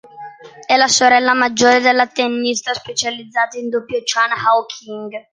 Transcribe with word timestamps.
È 0.65 0.75
la 0.77 0.87
sorella 0.87 1.35
maggiore 1.35 1.79
della 1.79 2.07
tennista 2.07 2.73
specializzata 2.73 3.59
in 3.59 3.69
doppio 3.69 4.01
Chan 4.03 4.31
Hao-ching. 4.31 5.27